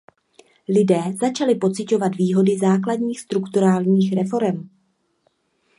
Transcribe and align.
Lidé 0.69 1.01
začali 1.21 1.55
pociťovat 1.55 2.15
výhody 2.15 2.57
základních 2.57 3.19
strukturálních 3.19 4.13
reforem. 4.13 4.69